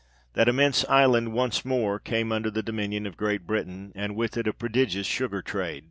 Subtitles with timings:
[0.33, 4.35] That immense island once more 2 came under the dominion of Great Britain, and with
[4.35, 5.79] it a prodigious sugar trade.